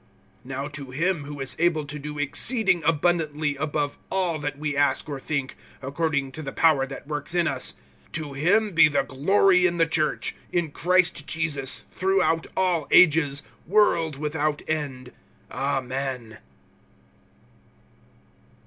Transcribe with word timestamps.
(20)Now 0.47 0.71
to 0.71 0.89
him 0.89 1.25
who 1.25 1.39
is 1.39 1.55
able 1.59 1.85
to 1.85 1.99
do 1.99 2.17
exceeding 2.17 2.83
abundantly 2.83 3.55
above 3.57 3.99
all 4.09 4.39
that 4.39 4.57
we 4.57 4.75
ask 4.75 5.07
or 5.07 5.19
think, 5.19 5.55
according 5.79 6.31
to 6.31 6.41
the 6.41 6.51
power 6.51 6.87
that 6.87 7.05
works 7.05 7.35
in 7.35 7.47
us, 7.47 7.75
(21)to 8.13 8.35
him 8.35 8.71
be 8.71 8.87
the 8.87 9.03
glory 9.03 9.67
in 9.67 9.77
the 9.77 9.85
church, 9.85 10.35
in 10.51 10.71
Christ 10.71 11.27
Jesus, 11.27 11.85
throughout 11.91 12.47
all 12.57 12.87
ages, 12.89 13.43
world 13.67 14.17
without 14.17 14.63
end. 14.67 15.11
Amen. 15.51 16.39